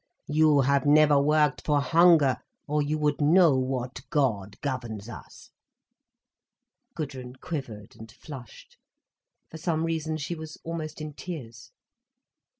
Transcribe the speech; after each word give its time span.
You 0.29 0.61
have 0.61 0.87
never 0.87 1.21
worked 1.21 1.63
for 1.63 1.79
hunger, 1.79 2.37
or 2.67 2.81
you 2.81 2.97
would 2.97 3.21
know 3.21 3.55
what 3.55 4.01
god 4.09 4.59
governs 4.61 5.07
us." 5.07 5.51
Gudrun 6.95 7.35
quivered 7.35 7.95
and 7.95 8.11
flushed. 8.11 8.79
For 9.51 9.59
some 9.59 9.83
reason 9.83 10.17
she 10.17 10.33
was 10.33 10.57
almost 10.63 11.01
in 11.01 11.13
tears. 11.13 11.69